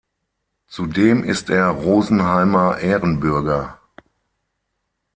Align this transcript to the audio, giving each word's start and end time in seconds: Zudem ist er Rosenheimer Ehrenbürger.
Zudem 0.65 1.23
ist 1.23 1.51
er 1.51 1.67
Rosenheimer 1.67 2.79
Ehrenbürger. 2.79 3.77